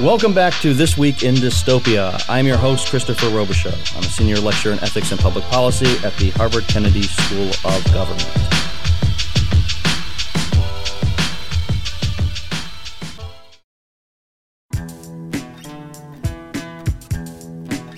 [0.00, 2.24] Welcome back to This Week in Dystopia.
[2.28, 3.96] I'm your host, Christopher Robichaud.
[3.96, 7.84] I'm a senior lecturer in ethics and public policy at the Harvard Kennedy School of
[7.92, 8.24] Government.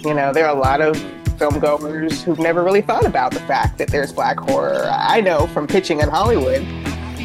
[0.03, 0.96] You know, there are a lot of
[1.39, 4.89] film goers who've never really thought about the fact that there's black horror.
[4.91, 6.62] I know from pitching in Hollywood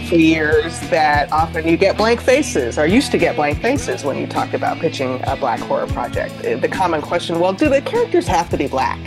[0.06, 4.18] for years that often you get blank faces or used to get blank faces when
[4.18, 6.34] you talked about pitching a black horror project.
[6.46, 9.00] Uh, the common question, well, do the characters have to be black?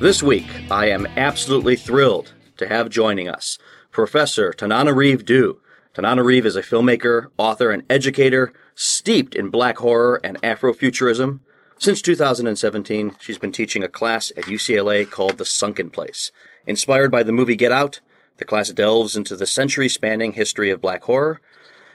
[0.00, 3.58] This week, I am absolutely thrilled to have joining us
[3.90, 5.60] Professor Tanana Reeve Tananarive Due.
[5.94, 11.40] Tananarive is a filmmaker, author, and educator steeped in black horror and Afrofuturism.
[11.78, 16.32] Since 2017, she's been teaching a class at UCLA called The Sunken Place.
[16.66, 18.00] Inspired by the movie Get Out,
[18.36, 21.40] the class delves into the century spanning history of black horror.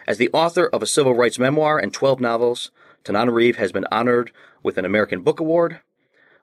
[0.08, 2.72] As the author of a civil rights memoir and 12 novels,
[3.04, 4.31] Tananarive has been honored
[4.64, 5.80] with an American Book Award,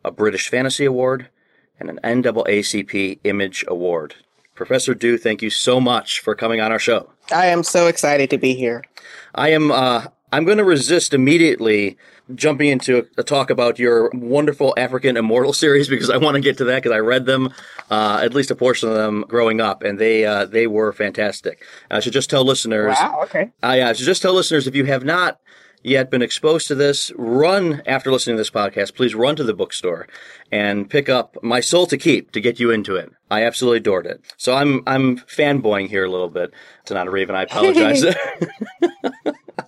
[0.05, 1.28] a British Fantasy Award,
[1.78, 4.14] and an NAACP Image Award.
[4.55, 7.10] Professor Due, thank you so much for coming on our show.
[7.31, 8.84] I am so excited to be here.
[9.34, 9.70] I am.
[9.70, 11.96] Uh, I'm going to resist immediately
[12.34, 16.58] jumping into a, talk about your wonderful African Immortal series because I want to get
[16.58, 17.54] to that because I read them,
[17.90, 21.64] uh, at least a portion of them growing up, and they uh, they were fantastic.
[21.90, 22.96] I should just tell listeners.
[23.00, 23.20] Wow.
[23.22, 23.50] Okay.
[23.62, 25.40] I uh, should just tell listeners if you have not
[25.82, 28.94] yet been exposed to this, run after listening to this podcast.
[28.94, 30.06] Please run to the bookstore
[30.50, 33.12] and pick up My Soul to Keep to get you into it.
[33.30, 34.20] I absolutely adored it.
[34.36, 36.52] So I'm I'm fanboying here a little bit
[36.86, 37.30] to Tananarive.
[37.30, 38.04] I apologize.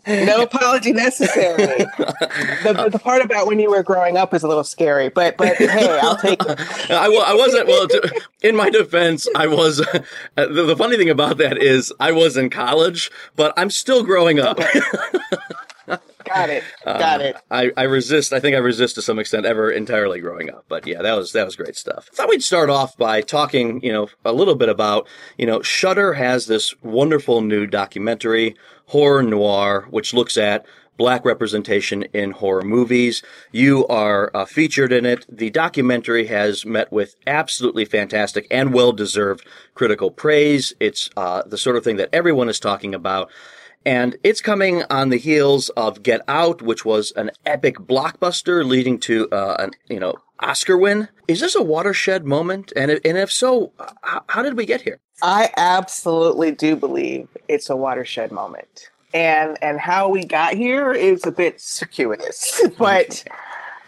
[0.08, 1.84] no apology necessary.
[1.98, 5.36] The, the, the, part about when you were growing up is a little scary, but
[5.36, 6.60] but hey, I'll take it.
[6.90, 7.86] I, I wasn't well.
[7.88, 9.80] To, in my defense, I was.
[9.80, 10.02] Uh,
[10.46, 14.40] the, the, funny thing about that is I was in college, but I'm still growing
[14.40, 14.58] up.
[16.28, 16.64] Got it.
[16.84, 17.36] Got it.
[17.36, 18.32] Uh, I, I resist.
[18.32, 20.64] I think I resist to some extent ever entirely growing up.
[20.68, 22.08] But yeah, that was that was great stuff.
[22.12, 25.62] I thought we'd start off by talking, you know, a little bit about, you know,
[25.62, 28.56] Shudder has this wonderful new documentary,
[28.86, 30.66] Horror Noir, which looks at
[30.98, 33.22] black representation in horror movies.
[33.52, 35.24] You are uh, featured in it.
[35.28, 40.74] The documentary has met with absolutely fantastic and well deserved critical praise.
[40.80, 43.30] It's uh, the sort of thing that everyone is talking about.
[43.84, 48.98] And it's coming on the heels of Get Out, which was an epic blockbuster leading
[49.00, 51.08] to uh, an, you know, Oscar win.
[51.26, 52.72] Is this a watershed moment?
[52.76, 53.72] And if, and if so,
[54.02, 55.00] how, how did we get here?
[55.22, 58.90] I absolutely do believe it's a watershed moment.
[59.14, 63.24] And and how we got here is a bit circuitous, but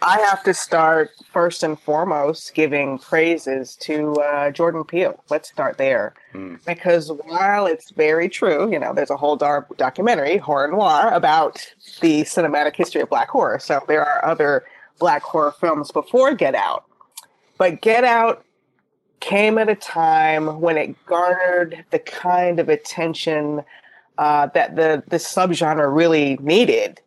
[0.03, 5.23] I have to start first and foremost giving praises to uh, Jordan Peele.
[5.29, 6.15] Let's start there.
[6.33, 6.63] Mm.
[6.65, 11.73] Because while it's very true, you know, there's a whole dark documentary, Horror Noir, about
[12.01, 13.59] the cinematic history of black horror.
[13.59, 14.65] So there are other
[14.97, 16.85] black horror films before Get Out.
[17.59, 18.43] But Get Out
[19.19, 23.63] came at a time when it garnered the kind of attention
[24.17, 27.01] uh, that the, the subgenre really needed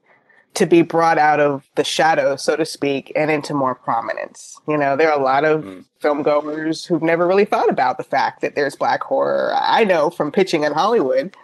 [0.55, 4.59] to be brought out of the shadow, so to speak, and into more prominence.
[4.69, 5.85] You know, there are a lot of mm.
[5.99, 9.55] film goers who've never really thought about the fact that there's black horror.
[9.57, 11.35] I know from pitching in Hollywood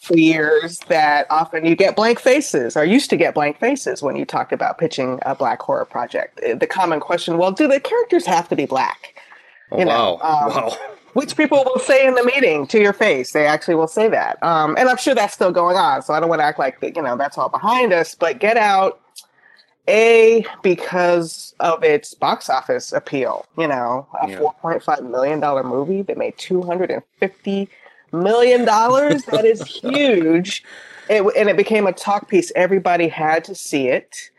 [0.00, 4.16] for years that often you get blank faces or used to get blank faces when
[4.16, 6.40] you talk about pitching a black horror project.
[6.58, 9.14] The common question, well, do the characters have to be black?
[9.70, 10.48] Oh, you know, wow.
[10.48, 10.76] Um, wow
[11.14, 13.32] which people will say in the meeting to your face.
[13.32, 14.40] They actually will say that.
[14.42, 16.02] Um, and I'm sure that's still going on.
[16.02, 18.14] So I don't want to act like, that, you know, that's all behind us.
[18.14, 19.00] But Get Out,
[19.88, 24.38] A, because of its box office appeal, you know, a yeah.
[24.38, 27.68] $4.5 million movie that made $250
[28.12, 28.64] million.
[28.64, 30.64] that is huge.
[31.08, 32.50] It, and it became a talk piece.
[32.56, 34.30] Everybody had to see it.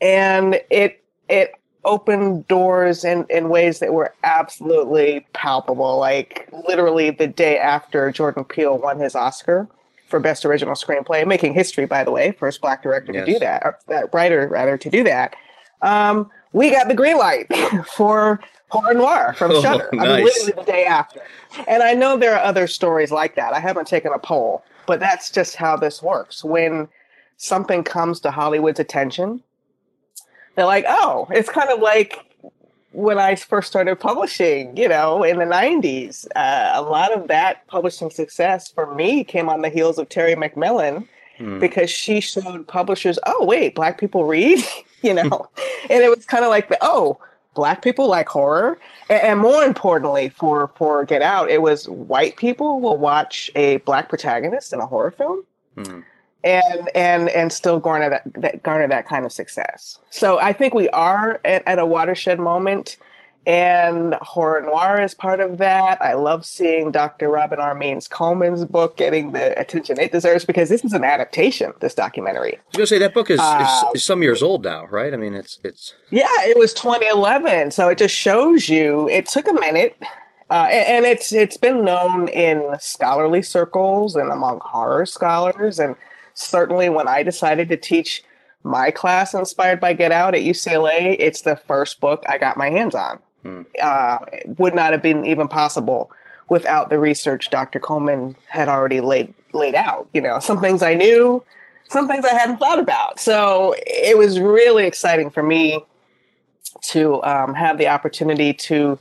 [0.00, 1.52] And it, it
[1.84, 5.98] opened doors in, in ways that were absolutely palpable.
[5.98, 9.68] Like literally the day after Jordan Peele won his Oscar
[10.08, 13.26] for Best Original Screenplay, making history, by the way, first black director yes.
[13.26, 15.34] to do that, or that writer rather to do that.
[15.80, 17.46] Um, we got the green light
[17.86, 19.88] for Horror Noir from oh, Shudder.
[19.92, 20.06] Nice.
[20.06, 21.20] I mean, literally the day after.
[21.66, 23.52] And I know there are other stories like that.
[23.52, 26.44] I haven't taken a poll, but that's just how this works.
[26.44, 26.88] When
[27.36, 29.42] something comes to Hollywood's attention,
[30.54, 32.18] they're like, oh, it's kind of like
[32.92, 36.26] when I first started publishing, you know, in the 90s.
[36.36, 40.34] Uh, a lot of that publishing success for me came on the heels of Terry
[40.34, 41.06] McMillan
[41.38, 41.58] hmm.
[41.58, 44.62] because she showed publishers, oh, wait, Black people read,
[45.02, 45.48] you know?
[45.90, 47.18] and it was kind of like, the, oh,
[47.54, 48.78] Black people like horror.
[49.08, 53.78] And, and more importantly, for, for Get Out, it was white people will watch a
[53.78, 55.44] Black protagonist in a horror film.
[55.76, 56.00] Hmm
[56.44, 59.98] and and and still garner that, that garner that kind of success.
[60.10, 62.96] So I think we are at, at a watershed moment
[63.44, 66.00] and horror noir is part of that.
[66.00, 67.28] I love seeing Dr.
[67.28, 67.74] Robin R.
[67.74, 71.72] Means Coleman's book getting the attention it deserves because this is an adaptation.
[71.80, 72.54] This documentary.
[72.54, 74.86] I was going to say that book is, uh, is, is, some years old now,
[74.86, 75.12] right?
[75.12, 75.94] I mean, it's it's.
[76.10, 79.08] Yeah, it was 2011, so it just shows you.
[79.08, 79.96] It took a minute,
[80.48, 85.96] uh, and, and it's it's been known in scholarly circles and among horror scholars, and
[86.34, 88.22] certainly when I decided to teach
[88.62, 92.70] my class inspired by Get Out at UCLA, it's the first book I got my
[92.70, 93.62] hands on hmm.
[93.80, 94.18] uh,
[94.58, 96.10] would not have been even possible
[96.48, 97.80] without the research Dr.
[97.80, 100.08] Coleman had already laid laid out.
[100.12, 101.42] You know, some things I knew,
[101.88, 103.20] some things I hadn't thought about.
[103.20, 105.84] So it was really exciting for me
[106.82, 108.98] to um, have the opportunity to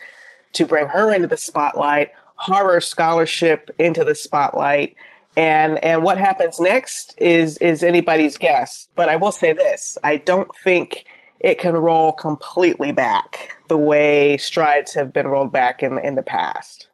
[0.54, 4.96] to bring her into the spotlight, horror scholarship into the spotlight.
[5.38, 8.90] And and what happens next is is anybody's guess.
[8.96, 11.06] But I will say this: I don't think
[11.40, 16.24] it can roll completely back the way strides have been rolled back in in the
[16.24, 16.90] past.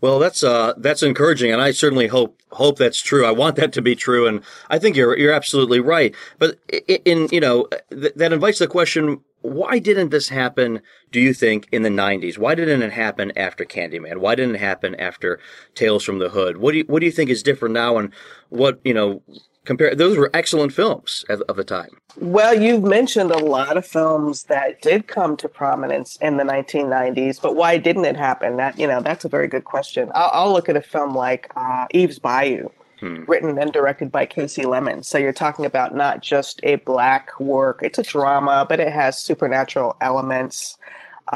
[0.00, 3.26] Well, that's uh, that's encouraging, and I certainly hope hope that's true.
[3.26, 6.14] I want that to be true, and I think you're you're absolutely right.
[6.38, 6.58] But
[7.04, 10.82] in, you know th- that invites the question: Why didn't this happen?
[11.12, 12.38] Do you think in the '90s?
[12.38, 14.18] Why didn't it happen after Candyman?
[14.18, 15.38] Why didn't it happen after
[15.74, 16.56] Tales from the Hood?
[16.58, 18.12] What do you what do you think is different now, and
[18.48, 19.22] what you know
[19.68, 23.86] compare those were excellent films of, of the time well you've mentioned a lot of
[23.86, 28.78] films that did come to prominence in the 1990s but why didn't it happen that
[28.78, 31.86] you know that's a very good question i'll, I'll look at a film like uh,
[31.90, 32.70] eve's bayou
[33.00, 33.24] hmm.
[33.26, 35.06] written and directed by Kasi Lemmons.
[35.06, 39.20] so you're talking about not just a black work it's a drama but it has
[39.20, 40.76] supernatural elements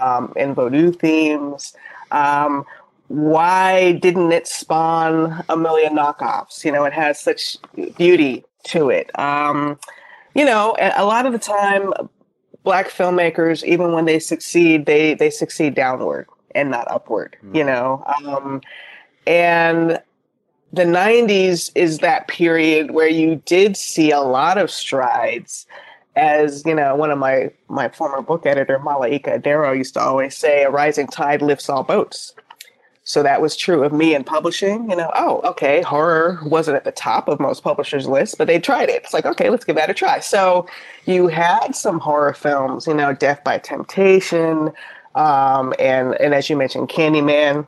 [0.00, 1.74] um, and voodoo themes
[2.10, 2.64] um,
[3.12, 6.64] why didn't it spawn a million knockoffs?
[6.64, 7.58] You know, it has such
[7.98, 9.16] beauty to it.
[9.18, 9.78] Um,
[10.34, 11.92] you know, a lot of the time,
[12.64, 17.36] black filmmakers, even when they succeed, they they succeed downward and not upward.
[17.52, 18.62] You know, um,
[19.26, 20.00] and
[20.72, 25.66] the '90s is that period where you did see a lot of strides.
[26.14, 30.36] As you know, one of my my former book editor, Malaika Adero, used to always
[30.36, 32.34] say, "A rising tide lifts all boats."
[33.04, 34.88] So that was true of me in publishing.
[34.88, 38.60] You know, oh, okay, horror wasn't at the top of most publishers' lists, but they
[38.60, 39.02] tried it.
[39.02, 40.20] It's like, okay, let's give that a try.
[40.20, 40.66] So
[41.04, 44.70] you had some horror films, you know, Def by Temptation,
[45.16, 47.66] um, and and as you mentioned, Candyman.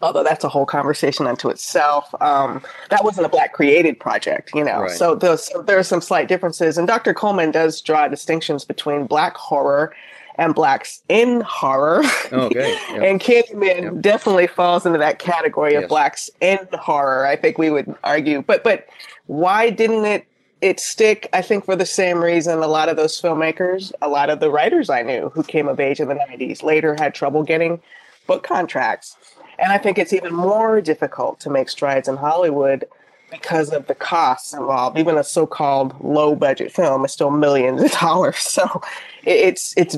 [0.00, 2.14] Although that's a whole conversation unto itself.
[2.20, 4.82] Um, that wasn't a black created project, you know.
[4.82, 4.90] Right.
[4.92, 7.12] So there's there are some slight differences, and Dr.
[7.12, 9.92] Coleman does draw distinctions between black horror
[10.38, 12.02] and blacks in horror.
[12.32, 12.78] Oh, okay.
[12.88, 13.02] Yep.
[13.02, 13.92] and Candyman yep.
[14.00, 15.88] definitely falls into that category of yes.
[15.88, 17.26] blacks in horror.
[17.26, 18.40] I think we would argue.
[18.42, 18.86] But but
[19.26, 20.26] why didn't it
[20.60, 21.28] it stick?
[21.32, 24.50] I think for the same reason a lot of those filmmakers, a lot of the
[24.50, 27.80] writers I knew who came of age in the 90s later had trouble getting
[28.26, 29.16] book contracts.
[29.58, 32.84] And I think it's even more difficult to make strides in Hollywood
[33.30, 34.98] because of the costs involved.
[34.98, 38.38] Even a so-called low-budget film is still millions of dollars.
[38.38, 38.82] So
[39.24, 39.96] it's it's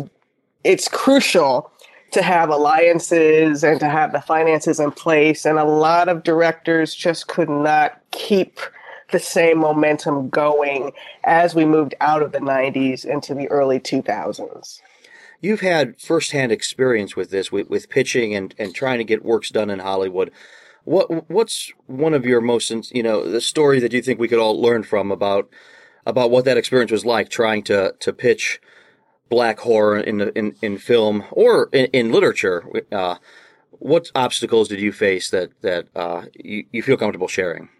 [0.65, 1.71] it's crucial
[2.13, 5.45] to have alliances and to have the finances in place.
[5.45, 8.59] And a lot of directors just could not keep
[9.13, 10.93] the same momentum going
[11.25, 14.81] as we moved out of the 90s into the early 2000s.
[15.41, 19.51] You've had firsthand experience with this, with, with pitching and, and trying to get works
[19.51, 20.31] done in Hollywood.
[20.85, 24.39] What what's one of your most you know the story that you think we could
[24.39, 25.51] all learn from about
[26.07, 28.61] about what that experience was like trying to to pitch
[29.29, 33.17] black horror in in, in film or in, in literature, uh,
[33.71, 37.71] what obstacles did you face that that uh, you, you feel comfortable sharing?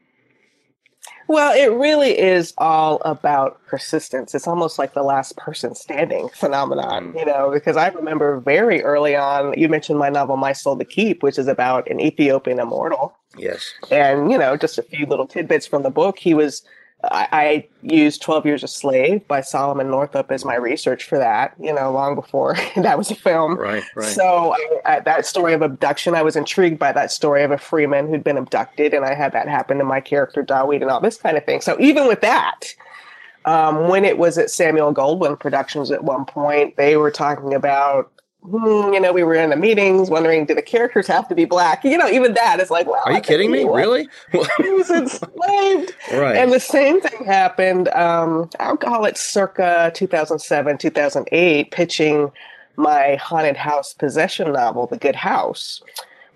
[1.31, 4.35] Well, it really is all about persistence.
[4.35, 7.21] It's almost like the last person standing phenomenon, mm.
[7.21, 10.85] you know, because I remember very early on, you mentioned my novel, My Soul to
[10.85, 13.17] Keep, which is about an Ethiopian immortal.
[13.39, 13.73] Yes.
[13.93, 16.19] And, you know, just a few little tidbits from the book.
[16.19, 16.65] He was
[17.05, 21.55] I, I, used 12 Years a Slave by Solomon Northup as my research for that,
[21.59, 23.57] you know, long before that was a film.
[23.57, 24.07] Right, right.
[24.07, 27.59] So I, I, that story of abduction, I was intrigued by that story of a
[27.59, 31.01] freeman who'd been abducted, and I had that happen to my character, Dawit, and all
[31.01, 31.63] this kind of thing.
[31.63, 32.75] So even with that,
[33.47, 38.13] um, when it was at Samuel Goldwyn Productions at one point, they were talking about
[38.43, 41.45] hmm, you know, we were in the meetings wondering, do the characters have to be
[41.45, 41.85] black?
[41.85, 43.65] You know, even that is like, well, are you kidding me?
[43.65, 44.09] Really?
[44.33, 45.95] he was enslaved.
[46.13, 46.37] Right.
[46.37, 47.89] And the same thing happened.
[47.89, 52.31] Um, I'll call it circa 2007, 2008, pitching
[52.77, 55.83] my haunted house possession novel, The Good House.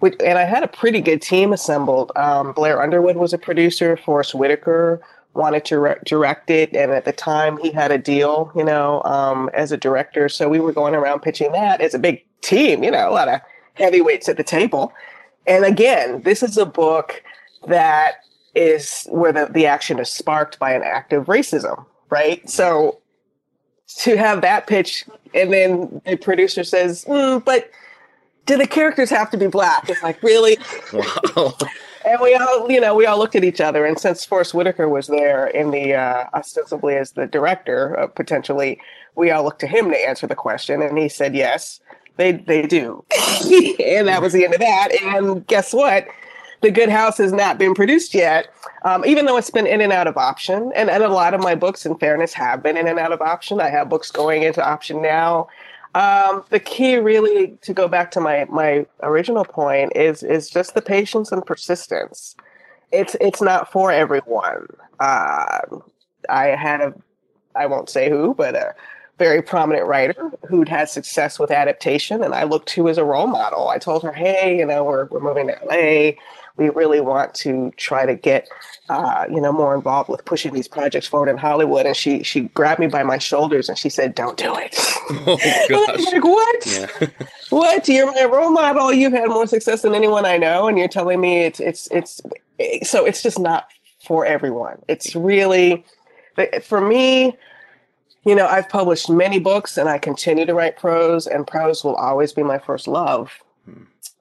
[0.01, 2.13] Which, and I had a pretty good team assembled.
[2.17, 5.01] Um, Blair Underwood was a producer, Forest Whitaker
[5.35, 9.03] wanted to re- direct it, and at the time he had a deal, you know,
[9.03, 10.29] um, as a director.
[10.29, 13.29] So we were going around pitching that as a big team, you know, a lot
[13.29, 13.41] of
[13.75, 14.93] heavyweights at the table.
[15.47, 17.23] And again, this is a book
[17.67, 18.25] that
[18.55, 22.49] is where the, the action is sparked by an act of racism, right?
[22.49, 23.01] So
[23.99, 27.71] to have that pitch and then the producer says, mm, but
[28.47, 29.89] do the characters have to be black?
[29.89, 30.59] It's like, really?
[30.93, 31.55] Wow.
[32.07, 33.85] And we all, you know, we all looked at each other.
[33.85, 38.81] And since Forest Whitaker was there in the, uh, ostensibly as the director, uh, potentially,
[39.15, 40.83] we all looked to him to answer the question.
[40.83, 41.81] And he said, yes,
[42.17, 43.05] they, they do.
[43.85, 44.89] and that was the end of that.
[45.03, 46.07] And guess what?
[46.61, 48.49] The Good House has not been produced yet,
[48.85, 50.73] um, even though it's been in and out of option.
[50.75, 53.21] And, and a lot of my books, in fairness, have been in and out of
[53.21, 53.61] option.
[53.61, 55.49] I have books going into option now.
[55.95, 60.75] Um, the key, really, to go back to my my original point, is is just
[60.75, 62.37] the patience and persistence.
[62.91, 64.67] It's it's not for everyone.
[64.99, 65.61] Uh,
[66.29, 66.95] I had a,
[67.55, 68.75] I won't say who, but a
[69.19, 73.29] very prominent writer who'd had success with adaptation, and I looked to as a role
[73.29, 73.69] model.
[73.69, 76.13] I told her, "Hey, you know, we're we're moving to LA
[76.57, 78.49] we really want to try to get
[78.89, 81.87] uh, you know more involved with pushing these projects forward in Hollywood.
[81.87, 84.77] And she she grabbed me by my shoulders and she said, "Don't do it."
[85.27, 85.37] Oh
[85.69, 86.13] gosh!
[86.13, 86.67] like what?
[86.67, 87.09] Yeah.
[87.51, 87.87] what?
[87.87, 88.91] You're my role model.
[88.91, 92.23] You've had more success than anyone I know, and you're telling me it's it's it's
[92.89, 93.69] so it's just not
[94.07, 94.81] for everyone.
[94.89, 95.85] It's really
[96.63, 97.37] for me.
[98.25, 101.97] You know, I've published many books and I continue to write prose, and prose will
[101.97, 103.44] always be my first love.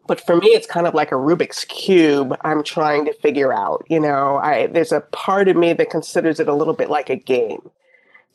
[0.08, 3.86] But for me it's kind of like a rubik's cube i'm trying to figure out
[3.90, 4.38] you know?
[4.38, 7.70] I there's a part of me that considers it a little bit like a game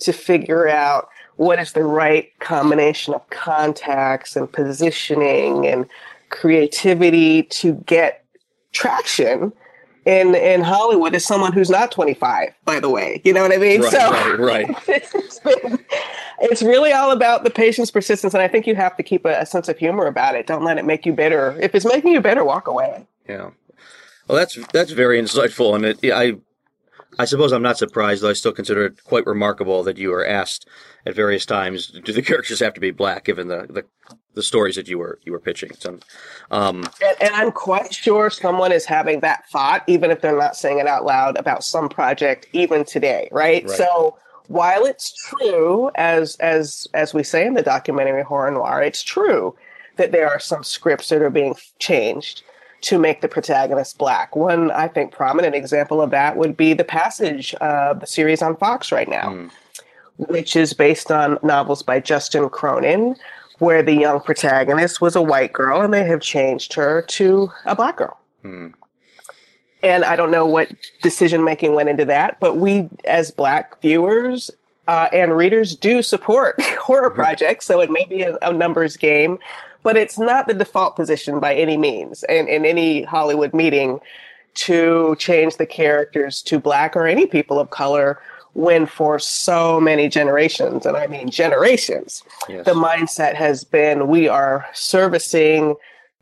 [0.00, 5.86] to figure out what is the right combination of contacts and positioning and
[6.30, 8.24] creativity to get
[8.72, 9.52] traction
[10.08, 13.58] in in Hollywood is someone who's not 25 by the way you know what i
[13.58, 14.76] mean right, so right, right.
[14.88, 15.78] it's been
[16.40, 19.40] it's really all about the patient's persistence, and I think you have to keep a,
[19.40, 20.46] a, sense of humor about it.
[20.46, 21.58] Don't let it make you bitter.
[21.60, 23.06] If it's making you bitter, walk away.
[23.28, 23.50] Yeah.
[24.26, 26.36] Well, that's that's very insightful, and it, I
[27.18, 30.24] I suppose I'm not surprised, though I still consider it quite remarkable that you were
[30.24, 30.68] asked
[31.04, 33.84] at various times, do the characters have to be black, given the, the,
[34.34, 35.70] the stories that you were you were pitching?
[35.78, 35.98] So,
[36.50, 40.56] um, and, and, I'm quite sure someone is having that thought, even if they're not
[40.56, 43.64] saying it out loud about some project, even today, right?
[43.64, 43.76] right.
[43.76, 49.02] So while it's true, as as as we say in the documentary horror noir, it's
[49.02, 49.56] true
[49.96, 52.42] that there are some scripts that are being changed
[52.80, 54.36] to make the protagonist black.
[54.36, 58.56] One, I think, prominent example of that would be the passage of the series on
[58.56, 59.50] Fox right now, mm.
[60.16, 63.16] which is based on novels by Justin Cronin,
[63.58, 67.74] where the young protagonist was a white girl and they have changed her to a
[67.74, 68.18] black girl.
[68.44, 68.74] Mm.
[69.82, 74.50] And I don't know what decision making went into that, but we, as Black viewers
[74.88, 77.66] uh, and readers, do support horror projects.
[77.66, 79.38] So it may be a, a, numbers game,
[79.82, 82.24] but it's not the default position by any means.
[82.24, 84.00] And in any Hollywood meeting,
[84.54, 88.20] to change the characters to Black or any people of color
[88.54, 92.64] when for so many generations, and I mean generations, yes.
[92.64, 95.76] the mindset has been we are servicing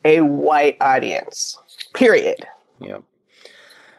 [0.04, 1.58] a white audience,
[1.94, 2.46] period.
[2.78, 2.98] Yeah.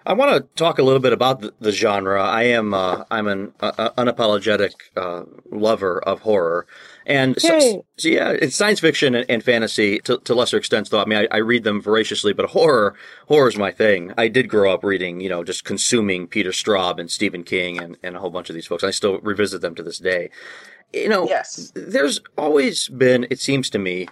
[0.07, 2.23] I want to talk a little bit about the, the genre.
[2.23, 6.65] I am uh, I'm an uh, unapologetic uh, lover of horror,
[7.05, 10.89] and so, so, yeah, it's science fiction and, and fantasy to, to, lesser extents.
[10.89, 12.95] Though I mean, I, I, read them voraciously, but horror
[13.27, 14.13] horror is my thing.
[14.17, 17.97] I did grow up reading, you know, just consuming Peter Straub and Stephen King and,
[18.01, 18.85] and a whole bunch of these folks.
[18.85, 20.29] I still revisit them to this day.
[20.93, 21.73] You know, yes.
[21.75, 24.07] there's always been, it seems to me,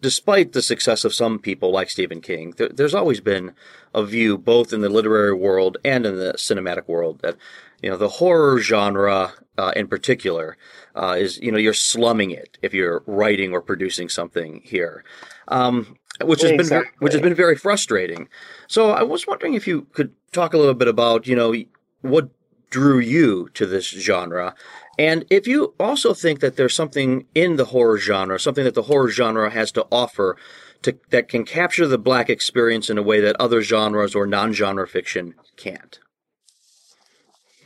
[0.00, 3.52] despite the success of some people like Stephen King, there, there's always been
[3.94, 7.36] a view, both in the literary world and in the cinematic world, that
[7.82, 10.56] you know the horror genre uh, in particular
[10.94, 15.04] uh, is you know you're slumming it if you're writing or producing something here.
[15.48, 16.90] Um, which has exactly.
[16.90, 18.28] been which has been very frustrating.
[18.68, 21.54] So I was wondering if you could talk a little bit about you know
[22.00, 22.30] what
[22.70, 24.54] drew you to this genre
[24.98, 28.82] and if you also think that there's something in the horror genre, something that the
[28.82, 30.36] horror genre has to offer
[30.82, 34.86] to, that can capture the black experience in a way that other genres or non-genre
[34.86, 36.00] fiction can't.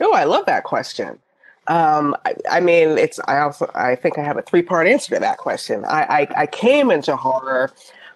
[0.01, 1.19] Oh, I love that question.
[1.67, 3.21] Um, I, I, mean, it's.
[3.29, 3.71] I also.
[3.75, 5.85] I think I have a three-part answer to that question.
[5.85, 7.71] I, I, I came into horror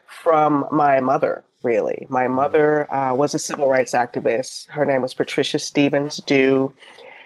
[0.06, 1.44] from my mother.
[1.62, 4.68] Really, my mother uh, was a civil rights activist.
[4.68, 6.74] Her name was Patricia Stephens Due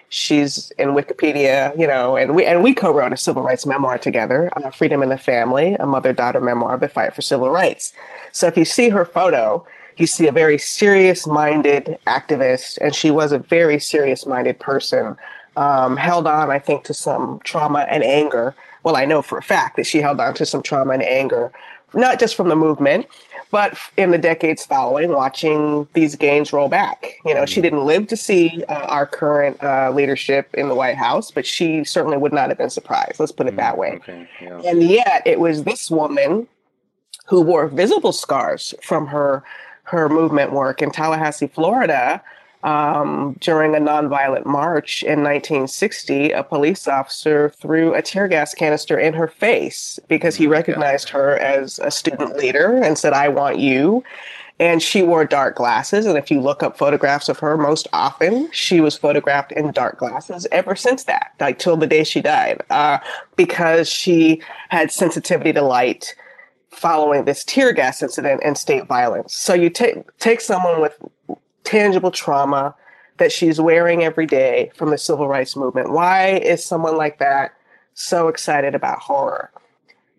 [0.09, 4.49] she's in Wikipedia, you know, and we and we co-wrote a civil rights memoir together,
[4.57, 7.93] uh, "Freedom in the Family," a mother-daughter memoir the fight for civil rights.
[8.31, 9.65] So if you see her photo,
[9.97, 15.15] you see a very serious minded activist, and she was a very serious minded person.
[15.57, 18.55] Um, held on, I think, to some trauma and anger.
[18.83, 21.51] Well, I know for a fact that she held on to some trauma and anger,
[21.93, 23.07] not just from the movement,
[23.51, 27.15] but in the decades following, watching these gains roll back.
[27.25, 30.97] You know, she didn't live to see uh, our current uh, leadership in the White
[30.97, 33.19] House, but she certainly would not have been surprised.
[33.19, 33.93] Let's put it that way.
[33.93, 34.61] Okay, yeah.
[34.65, 36.47] And yet, it was this woman
[37.25, 39.43] who wore visible scars from her
[39.83, 42.21] her movement work in Tallahassee, Florida,
[42.63, 48.99] um, during a nonviolent march in 1960, a police officer threw a tear gas canister
[48.99, 53.29] in her face because he oh recognized her as a student leader and said, I
[53.29, 54.03] want you.
[54.61, 56.05] And she wore dark glasses.
[56.05, 59.97] And if you look up photographs of her, most often she was photographed in dark
[59.97, 62.97] glasses ever since that, like till the day she died, uh,
[63.37, 66.13] because she had sensitivity to light
[66.71, 69.33] following this tear gas incident and state violence.
[69.33, 70.97] So you take take someone with
[71.69, 72.75] tangible trauma
[73.17, 75.91] that she's wearing every day from the civil rights movement.
[75.91, 77.53] Why is someone like that
[77.93, 79.51] so excited about horror?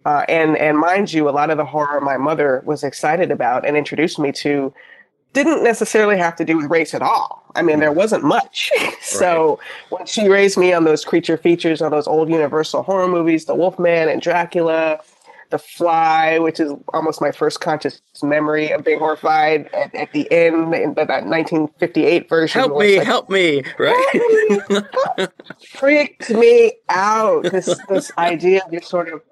[0.04, 3.66] Uh, and and mind you, a lot of the horror my mother was excited about
[3.66, 4.72] and introduced me to
[5.32, 7.44] didn't necessarily have to do with race at all.
[7.54, 8.70] I mean, there wasn't much.
[9.02, 9.58] so right.
[9.90, 13.54] when she raised me on those creature features, on those old Universal horror movies, The
[13.54, 15.00] Wolfman and Dracula,
[15.50, 20.30] the Fly, which is almost my first conscious memory of being horrified at, at the
[20.32, 22.60] end in that 1958 version.
[22.60, 25.28] Help me, like, help me, right?
[25.68, 27.42] freaked me out.
[27.44, 29.22] This this idea of your sort of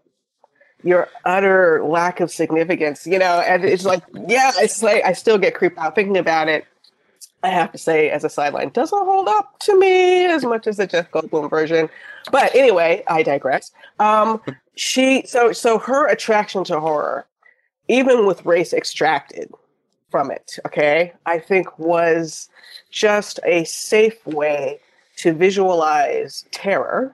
[0.82, 5.38] your utter lack of significance, you know, and it's like, yeah, it's like I still
[5.38, 6.64] get creeped out thinking about it.
[7.42, 10.78] I have to say, as a sideline, doesn't hold up to me as much as
[10.78, 11.88] the Jeff Goldblum version.
[12.32, 13.70] But anyway, I digress.
[14.00, 14.42] Um,
[14.78, 17.26] she so so her attraction to horror,
[17.88, 19.50] even with race extracted
[20.10, 22.48] from it, okay, I think was
[22.90, 24.80] just a safe way
[25.16, 27.12] to visualize terror,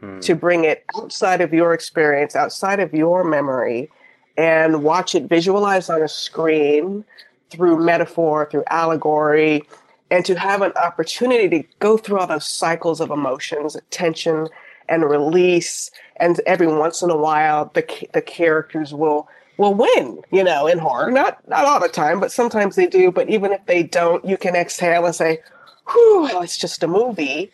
[0.00, 0.18] hmm.
[0.20, 3.88] to bring it outside of your experience, outside of your memory,
[4.36, 7.04] and watch it visualized on a screen
[7.48, 9.62] through metaphor, through allegory,
[10.10, 14.48] and to have an opportunity to go through all those cycles of emotions, tension
[14.88, 15.90] and release.
[16.16, 20.22] And every once in a while, the the characters will will win.
[20.30, 23.10] You know, in horror, not not all the time, but sometimes they do.
[23.10, 25.40] But even if they don't, you can exhale and say,
[25.90, 27.50] "Whew, it's just a movie."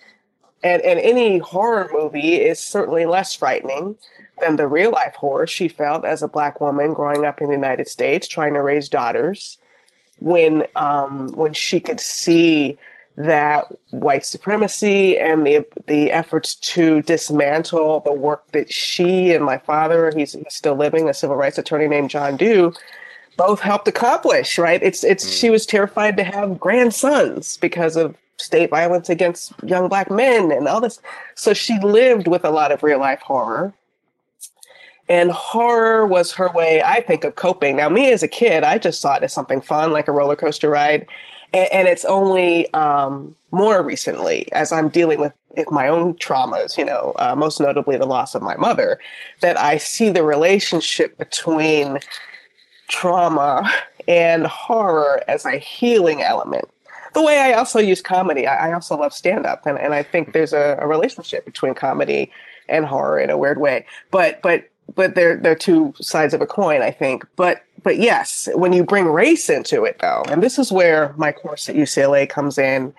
[0.62, 3.97] And and any horror movie is certainly less frightening
[4.41, 7.55] than the real life horror she felt as a black woman growing up in the
[7.55, 9.59] United States, trying to raise daughters
[10.19, 12.79] when um, when she could see
[13.19, 19.59] that white supremacy and the the efforts to dismantle the work that she and my
[19.59, 22.73] father, he's, he's still living, a civil rights attorney named John Due,
[23.37, 24.57] both helped accomplish.
[24.57, 24.81] Right?
[24.83, 25.41] It's it's mm.
[25.41, 30.69] she was terrified to have grandsons because of state violence against young black men and
[30.69, 31.01] all this.
[31.35, 33.75] So she lived with a lot of real life horror
[35.09, 37.77] and horror was her way, I think, of coping.
[37.77, 40.37] Now, me as a kid, I just saw it as something fun, like a roller
[40.37, 41.07] coaster ride.
[41.53, 45.33] And, and it's only um, more recently, as I'm dealing with,
[45.71, 49.01] my own traumas, you know, uh, most notably the loss of my mother,
[49.41, 51.99] that I see the relationship between
[52.87, 53.69] trauma
[54.07, 56.69] and horror as a healing element.
[57.15, 60.05] The way I also use comedy, I, I also love stand up, and, and I
[60.05, 62.31] think there's a, a relationship between comedy
[62.69, 63.85] and horror in a weird way.
[64.11, 67.24] But but but they're they're two sides of a coin, I think.
[67.37, 71.31] But but yes, when you bring race into it, though, and this is where my
[71.33, 72.92] course at UCLA comes in.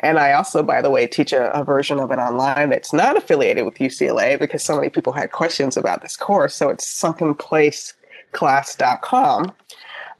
[0.00, 3.16] And I also, by the way, teach a, a version of it online that's not
[3.16, 6.54] affiliated with UCLA because so many people had questions about this course.
[6.54, 9.52] So it's sunkenplaceclass.com.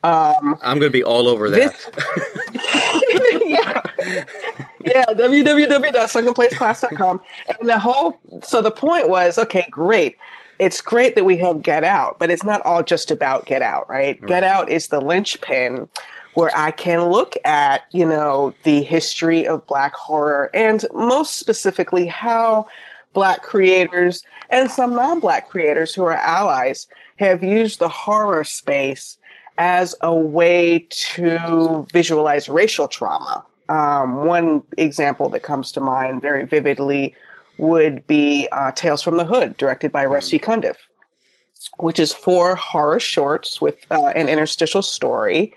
[0.02, 1.74] Um, I'm going to be all over that.
[1.74, 1.90] This,
[3.44, 3.82] yeah.
[4.82, 7.20] Yeah, www.sunkenplaceclass.com.
[7.58, 10.16] And the whole, so the point was okay, great
[10.58, 13.88] it's great that we have Get Out, but it's not all just about Get Out,
[13.88, 14.20] right?
[14.20, 14.28] right?
[14.28, 15.88] Get Out is the linchpin
[16.34, 22.06] where I can look at, you know, the history of Black horror and most specifically
[22.06, 22.68] how
[23.14, 29.16] Black creators and some non Black creators who are allies have used the horror space
[29.56, 33.42] as a way to visualize racial trauma.
[33.70, 37.14] Um, one example that comes to mind very vividly
[37.58, 40.44] would be uh, Tales from the Hood, directed by Rusty hmm.
[40.44, 40.76] Cundiff,
[41.78, 45.54] which is four horror shorts with uh, an interstitial story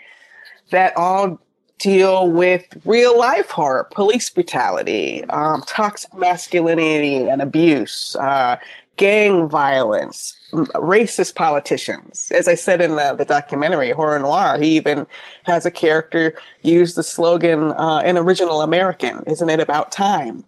[0.71, 1.39] that all
[1.79, 8.57] deal with real life horror, police brutality, um, toxic masculinity and abuse, uh,
[8.97, 12.31] gang violence, racist politicians.
[12.35, 15.07] As I said in the, the documentary Horror Noir, he even
[15.43, 20.43] has a character use the slogan uh, "An Original American." Isn't it about time?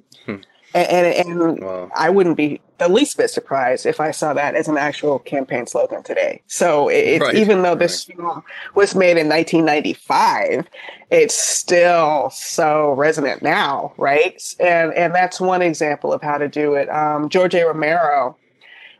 [0.73, 1.91] And, and, and wow.
[1.95, 5.67] I wouldn't be the least bit surprised if I saw that as an actual campaign
[5.67, 6.41] slogan today.
[6.47, 7.35] So it, right.
[7.35, 8.17] even though this right.
[8.17, 10.67] film was made in 1995,
[11.11, 14.41] it's still so resonant now, right?
[14.59, 16.89] And and that's one example of how to do it.
[16.89, 17.65] Um, George A.
[17.65, 18.37] Romero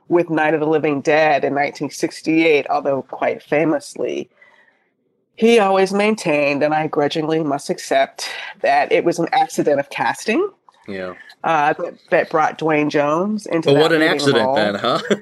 [0.10, 4.30] with Night of the Living Dead in 1968, although quite famously,
[5.36, 8.30] he always maintained, and I grudgingly must accept,
[8.60, 10.52] that it was an accident of casting.
[10.88, 11.16] Yeah.
[11.44, 13.70] Uh, that, that, brought Duane Jones into.
[13.70, 14.56] But what an accident, role.
[14.56, 15.00] then, huh?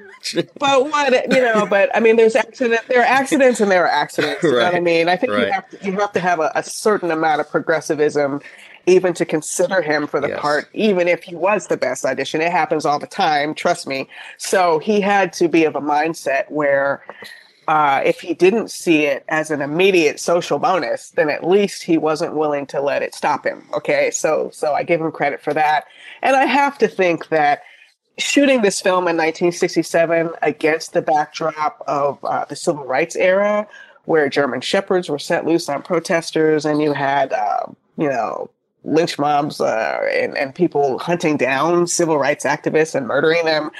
[0.58, 2.82] but what you know, but I mean, there's accident.
[2.88, 4.42] There are accidents, and there are accidents.
[4.42, 4.58] You right.
[4.58, 5.08] know what I mean?
[5.08, 5.46] I think right.
[5.46, 8.42] you have to, you have to have a, a certain amount of progressivism
[8.86, 10.40] even to consider him for the yes.
[10.40, 12.40] part, even if he was the best audition.
[12.40, 14.08] It happens all the time, trust me.
[14.36, 17.02] So he had to be of a mindset where
[17.68, 21.98] uh, if he didn't see it as an immediate social bonus, then at least he
[21.98, 23.64] wasn't willing to let it stop him.
[23.74, 25.86] Okay, so so I give him credit for that,
[26.22, 27.62] and I have to think that
[28.18, 33.66] shooting this film in 1967 against the backdrop of uh, the civil rights era,
[34.04, 38.50] where German shepherds were set loose on protesters, and you had uh, you know
[38.82, 43.70] lynch mobs uh, and, and people hunting down civil rights activists and murdering them.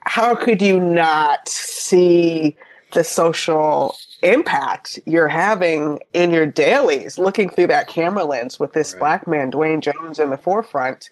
[0.00, 2.56] How could you not see
[2.92, 8.92] the social impact you're having in your dailies looking through that camera lens with this
[8.94, 9.00] right.
[9.00, 11.10] black man, Duane Jones, in the forefront?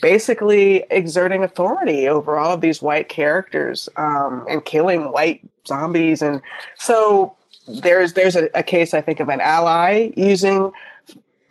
[0.00, 6.40] basically exerting authority over all of these white characters um, and killing white zombies and
[6.76, 7.34] so
[7.82, 10.72] there's there's a, a, case i think of an ally using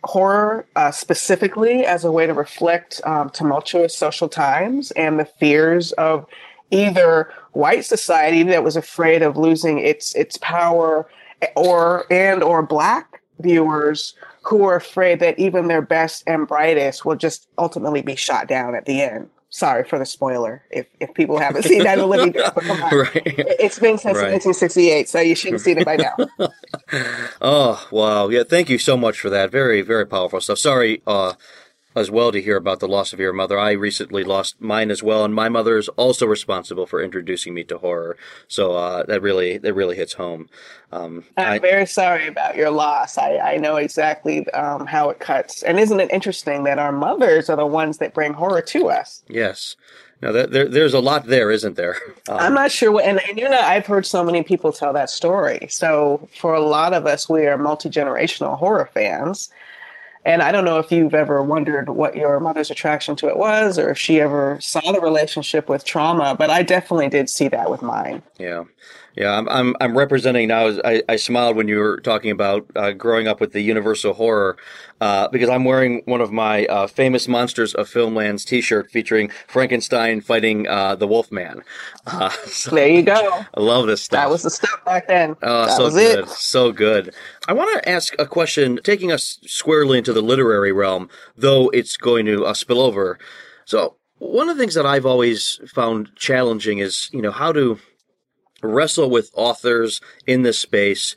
[0.04, 5.92] horror uh, specifically as a way to reflect um, tumultuous social times and the fears
[5.92, 6.26] of
[6.70, 11.08] either white society that was afraid of losing its its power
[11.56, 17.16] or and or black viewers who are afraid that even their best and brightest will
[17.16, 19.28] just ultimately be shot down at the end.
[19.52, 23.10] Sorry for the spoiler if, if people haven't seen that living dead right.
[23.24, 24.30] it's been since right.
[24.30, 26.16] 1968 so you should have seen it by now.
[27.40, 28.28] Oh wow.
[28.28, 29.50] Yeah thank you so much for that.
[29.50, 30.58] Very very powerful stuff.
[30.58, 31.32] Sorry uh
[31.94, 33.58] as well to hear about the loss of your mother.
[33.58, 37.64] I recently lost mine as well, and my mother is also responsible for introducing me
[37.64, 38.16] to horror.
[38.48, 40.48] So uh, that really that really hits home.
[40.92, 43.18] Um, I'm I, very sorry about your loss.
[43.18, 45.62] I, I know exactly um, how it cuts.
[45.62, 49.22] And isn't it interesting that our mothers are the ones that bring horror to us?
[49.28, 49.76] Yes.
[50.22, 51.96] Now, there, there's a lot there, isn't there?
[52.28, 54.92] Um, I'm not sure what, and, and you know, I've heard so many people tell
[54.92, 55.66] that story.
[55.68, 59.50] So, for a lot of us, we are multi generational horror fans.
[60.24, 63.78] And I don't know if you've ever wondered what your mother's attraction to it was
[63.78, 67.70] or if she ever saw the relationship with trauma, but I definitely did see that
[67.70, 68.22] with mine.
[68.38, 68.64] Yeah.
[69.16, 70.78] Yeah, I'm, I'm, I'm representing now.
[70.84, 74.56] I, I smiled when you were talking about uh, growing up with the Universal horror
[75.00, 80.20] uh, because I'm wearing one of my uh, famous Monsters of Filmland's T-shirt featuring Frankenstein
[80.20, 81.62] fighting uh, the Wolfman.
[82.06, 83.44] Uh, so there you go.
[83.54, 84.22] I love this stuff.
[84.22, 85.34] That was the stuff back then.
[85.42, 86.18] Oh, that so was good.
[86.20, 86.28] It.
[86.28, 87.14] So good.
[87.48, 91.96] I want to ask a question, taking us squarely into the literary realm, though it's
[91.96, 93.18] going to uh, spill over.
[93.64, 97.78] So one of the things that I've always found challenging is, you know, how to
[98.62, 101.14] wrestle with authors in this space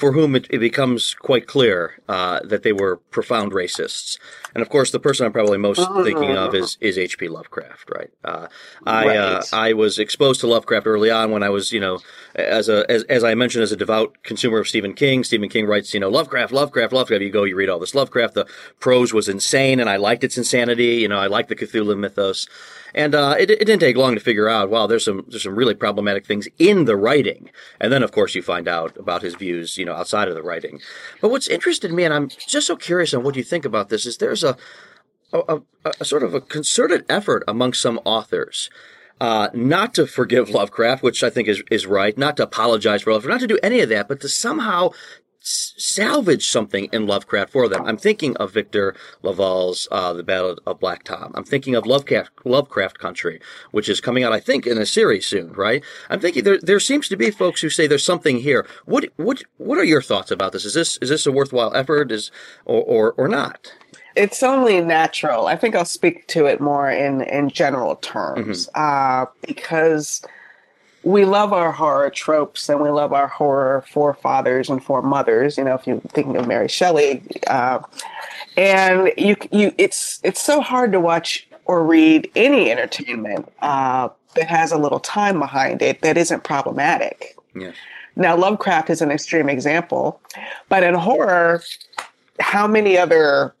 [0.00, 4.18] for whom it, it becomes quite clear uh, that they were profound racists.
[4.54, 7.28] And of course, the person I'm probably most thinking of is is H.P.
[7.28, 7.90] Lovecraft.
[7.90, 8.10] Right?
[8.24, 8.46] Uh,
[8.86, 9.16] I right.
[9.18, 11.98] Uh, I was exposed to Lovecraft early on when I was, you know,
[12.34, 15.22] as a as, as I mentioned, as a devout consumer of Stephen King.
[15.22, 17.22] Stephen King writes, you know, Lovecraft, Lovecraft, Lovecraft.
[17.22, 18.32] You go, you read all this Lovecraft.
[18.34, 18.46] The
[18.78, 20.96] prose was insane, and I liked its insanity.
[20.96, 22.48] You know, I liked the Cthulhu mythos.
[22.94, 24.70] And uh, it, it, didn't take long to figure out.
[24.70, 27.50] Wow, there's some there's some really problematic things in the writing,
[27.80, 30.42] and then of course you find out about his views, you know, outside of the
[30.42, 30.80] writing.
[31.20, 34.06] But what's interested me, and I'm just so curious on what you think about this,
[34.06, 34.56] is there's a
[35.32, 38.70] a, a, a sort of a concerted effort among some authors.
[39.20, 43.12] Uh, not to forgive Lovecraft, which I think is, is right, not to apologize for
[43.12, 44.90] Lovecraft, not to do any of that, but to somehow
[45.40, 47.84] salvage something in Lovecraft for them.
[47.84, 51.32] I'm thinking of Victor LaValle's uh, The Ballad of Black Tom.
[51.34, 55.26] I'm thinking of Lovecraft, Lovecraft Country, which is coming out, I think, in a series
[55.26, 55.82] soon, right?
[56.08, 58.66] I'm thinking there there seems to be folks who say there's something here.
[58.84, 60.64] What what what are your thoughts about this?
[60.64, 62.12] Is this is this a worthwhile effort?
[62.12, 62.30] Is
[62.64, 63.72] or or, or not?
[64.16, 65.46] It's only natural.
[65.46, 69.24] I think I'll speak to it more in in general terms mm-hmm.
[69.24, 70.22] uh, because
[71.02, 75.56] we love our horror tropes and we love our horror forefathers and foremothers.
[75.56, 77.80] You know, if you're thinking of Mary Shelley, uh,
[78.56, 84.48] and you you it's it's so hard to watch or read any entertainment uh, that
[84.48, 87.36] has a little time behind it that isn't problematic.
[87.54, 87.74] Yes.
[88.16, 90.20] Now, Lovecraft is an extreme example,
[90.68, 91.62] but in horror,
[92.40, 93.54] how many other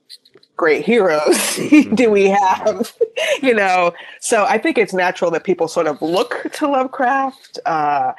[0.60, 1.56] great heroes
[1.94, 2.94] do we have?
[3.42, 7.58] you know, so I think it's natural that people sort of look to Lovecraft.
[7.64, 8.12] Uh,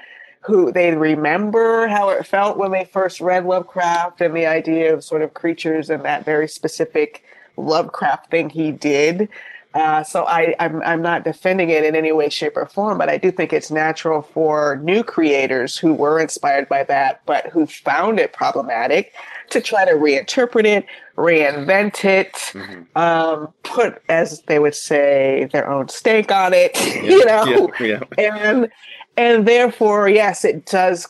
[0.44, 5.04] who they remember how it felt when they first read Lovecraft and the idea of
[5.04, 7.24] sort of creatures and that very specific
[7.58, 9.30] Lovecraft thing he did.
[9.76, 13.08] Uh, so I, I'm, I'm not defending it in any way, shape, or form, but
[13.08, 17.68] I do think it's natural for new creators who were inspired by that, but who
[17.68, 19.14] found it problematic
[19.52, 20.86] to try to reinterpret it,
[21.18, 22.98] reinvent it, mm-hmm.
[22.98, 28.00] um, put, as they would say, their own stake on it, yeah, you know, yeah,
[28.18, 28.36] yeah.
[28.36, 28.70] and
[29.18, 31.08] and therefore, yes, it does.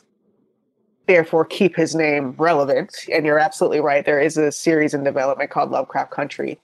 [1.07, 2.95] Therefore, keep his name relevant.
[3.11, 4.05] And you're absolutely right.
[4.05, 6.57] There is a series in development called Lovecraft Country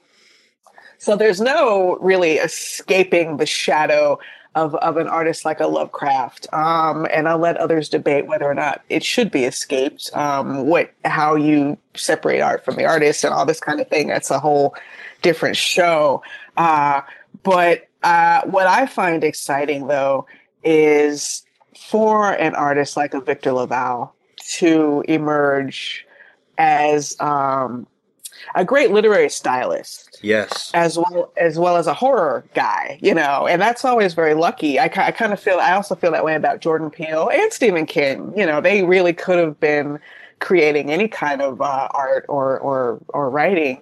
[0.98, 4.20] so there's no really escaping the shadow
[4.58, 6.52] of, of an artist like a Lovecraft.
[6.52, 10.10] Um, and I'll let others debate whether or not it should be escaped.
[10.16, 14.08] Um, what, how you separate art from the artist and all this kind of thing.
[14.08, 14.76] That's a whole
[15.22, 16.24] different show.
[16.58, 17.02] Uh,
[17.44, 20.26] but uh, what I find exciting though
[20.64, 21.44] is
[21.78, 24.10] for an artist like a Victor LaValle
[24.54, 26.06] to emerge
[26.58, 27.86] as um,
[28.56, 30.20] a great literary stylist.
[30.22, 30.72] Yes.
[30.74, 34.80] As well as well as a horror guy, you know, and that's always very lucky.
[34.80, 37.86] I, I kind of feel I also feel that way about Jordan Peele and Stephen
[37.86, 38.34] King.
[38.36, 40.00] You know, they really could have been
[40.40, 43.82] creating any kind of uh, art or or or writing.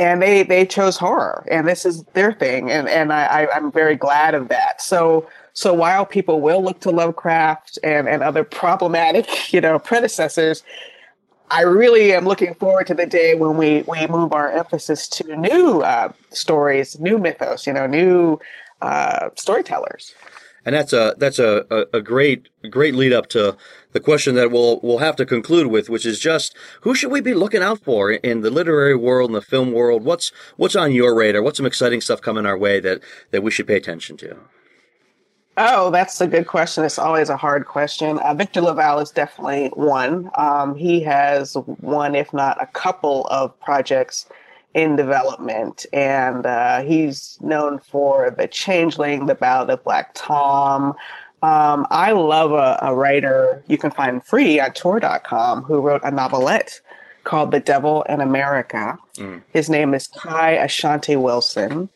[0.00, 3.96] And they, they chose horror, and this is their thing, and and I, I'm very
[3.96, 4.80] glad of that.
[4.80, 10.62] So so while people will look to Lovecraft and, and other problematic, you know, predecessors,
[11.50, 15.36] I really am looking forward to the day when we, we move our emphasis to
[15.36, 18.38] new uh, stories, new mythos, you know, new
[18.82, 20.14] uh, storytellers.
[20.64, 23.56] And that's a that's a, a, a, great great lead up to
[23.92, 27.22] the question that we'll we'll have to conclude with, which is just who should we
[27.22, 30.04] be looking out for in the literary world and the film world?
[30.04, 31.42] What's what's on your radar?
[31.42, 34.36] What's some exciting stuff coming our way that that we should pay attention to?
[35.60, 36.84] Oh, that's a good question.
[36.84, 38.20] It's always a hard question.
[38.20, 40.30] Uh, Victor LaValle is definitely one.
[40.36, 44.26] Um, he has one, if not a couple, of projects
[44.74, 50.94] in development, and uh, he's known for The Changeling, The Ballad of Black Tom.
[51.42, 56.12] Um, I love a, a, writer you can find free at Tor.com who wrote a
[56.12, 56.80] novelette
[57.24, 58.96] called The Devil in America.
[59.16, 59.42] Mm.
[59.52, 61.88] His name is Kai Ashante Wilson.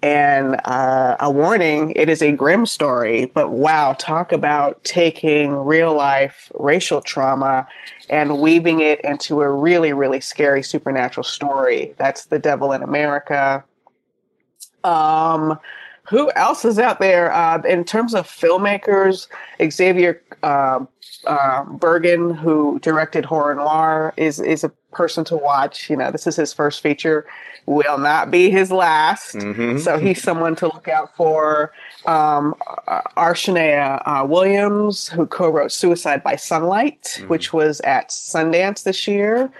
[0.00, 5.92] And uh, a warning, it is a grim story, but wow, talk about taking real
[5.92, 7.66] life racial trauma
[8.08, 11.94] and weaving it into a really, really scary supernatural story.
[11.98, 13.64] That's The Devil in America.
[14.84, 15.58] Um,
[16.08, 19.28] who else is out there uh, in terms of filmmakers?
[19.70, 20.80] Xavier uh,
[21.26, 25.90] uh, Burgin, who directed Horror Noir, is is a person to watch.
[25.90, 27.26] You know, this is his first feature
[27.68, 29.34] will not be his last.
[29.34, 29.78] Mm-hmm.
[29.78, 31.72] So he's someone to look out for.
[32.06, 32.54] Um,
[32.86, 37.28] uh, Arshanea uh, Williams, who co-wrote "Suicide by Sunlight," mm-hmm.
[37.28, 39.52] which was at Sundance this year.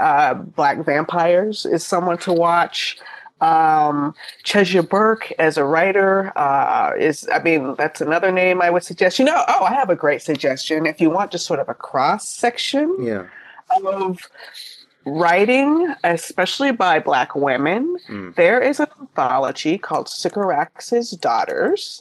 [0.00, 2.98] Uh, Black Vampires is someone to watch.
[3.42, 8.84] Um, Chesya Burke as a writer uh, is, I mean, that's another name I would
[8.84, 9.18] suggest.
[9.18, 10.86] You know, oh, I have a great suggestion.
[10.86, 13.26] If you want just sort of a cross section yeah.
[13.84, 14.30] of
[15.04, 18.32] writing, especially by Black women, mm.
[18.36, 22.00] there is an anthology called Sycorax's Daughters,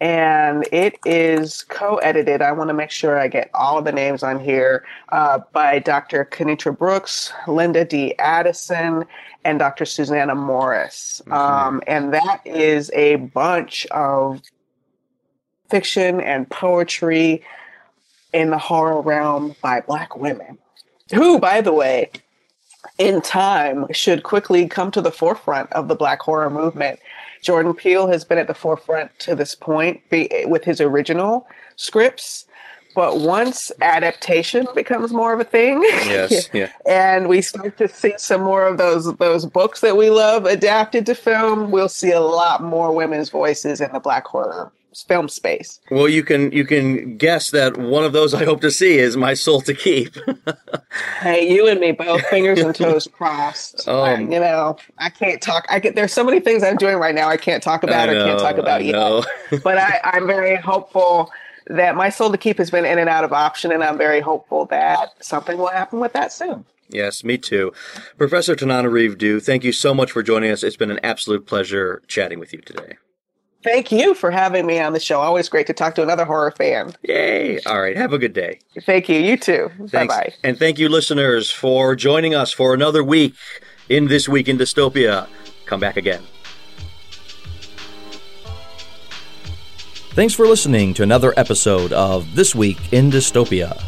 [0.00, 2.40] and it is co-edited.
[2.40, 6.24] I want to make sure I get all the names on here uh, by Dr.
[6.24, 8.16] Kinitra Brooks, Linda D.
[8.18, 9.04] Addison,
[9.44, 9.84] and Dr.
[9.84, 11.20] Susana Morris.
[11.26, 11.32] Mm-hmm.
[11.32, 14.40] Um, and that is a bunch of
[15.68, 17.44] fiction and poetry
[18.32, 20.58] in the horror realm by Black women.
[21.12, 22.10] Who, by the way,
[22.98, 27.00] in time should quickly come to the forefront of the black horror movement.
[27.42, 32.46] Jordan Peele has been at the forefront to this point be, with his original scripts.
[32.94, 36.72] But once adaptation becomes more of a thing, yes, yeah.
[36.88, 41.06] and we start to see some more of those those books that we love adapted
[41.06, 44.72] to film, we'll see a lot more women's voices in the black horror
[45.06, 45.80] film space.
[45.90, 49.16] Well, you can you can guess that one of those I hope to see is
[49.16, 50.16] My Soul to Keep.
[51.20, 53.88] hey, you and me both, fingers and toes crossed.
[53.88, 55.66] Um, I, you know, I can't talk.
[55.68, 58.12] I get there's so many things I'm doing right now I can't talk about I
[58.12, 59.26] know, or can't talk about yet.
[59.62, 61.30] but I, I'm very hopeful
[61.66, 64.20] that My Soul to Keep has been in and out of option, and I'm very
[64.20, 66.64] hopeful that something will happen with that soon.
[66.88, 67.72] Yes, me too.
[68.18, 70.64] Professor Tananarive Due, thank you so much for joining us.
[70.64, 72.96] It's been an absolute pleasure chatting with you today.
[73.62, 75.20] Thank you for having me on the show.
[75.20, 76.94] Always great to talk to another horror fan.
[77.02, 77.60] Yay.
[77.66, 77.96] All right.
[77.96, 78.60] Have a good day.
[78.82, 79.18] Thank you.
[79.18, 79.70] You too.
[79.92, 80.32] Bye bye.
[80.42, 83.34] And thank you, listeners, for joining us for another week
[83.90, 85.28] in This Week in Dystopia.
[85.66, 86.22] Come back again.
[90.12, 93.80] Thanks for listening to another episode of This Week in Dystopia.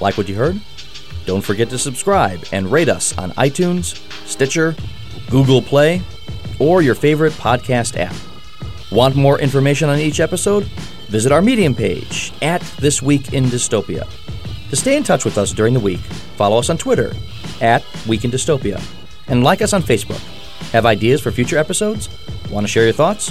[0.00, 0.60] Like what you heard?
[1.26, 4.76] Don't forget to subscribe and rate us on iTunes, Stitcher,
[5.28, 6.00] Google Play,
[6.60, 8.14] or your favorite podcast app.
[8.96, 10.64] Want more information on each episode?
[11.10, 14.08] Visit our Medium page at This Week in Dystopia.
[14.70, 16.00] To stay in touch with us during the week,
[16.38, 17.12] follow us on Twitter
[17.60, 18.82] at Week in Dystopia
[19.28, 20.22] and like us on Facebook.
[20.70, 22.08] Have ideas for future episodes?
[22.50, 23.30] Want to share your thoughts?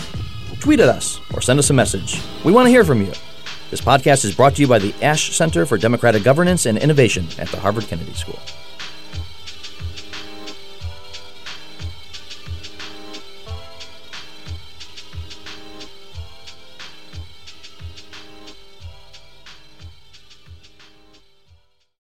[0.60, 2.22] Tweet at us or send us a message.
[2.44, 3.12] We want to hear from you.
[3.72, 7.26] This podcast is brought to you by the Ash Center for Democratic Governance and Innovation
[7.40, 8.40] at the Harvard Kennedy School.